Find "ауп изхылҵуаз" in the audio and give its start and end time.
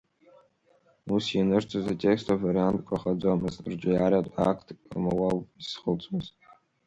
5.25-6.27